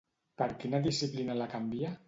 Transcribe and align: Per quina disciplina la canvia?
Per 0.41 0.47
quina 0.63 0.81
disciplina 0.87 1.39
la 1.43 1.51
canvia? 1.55 1.97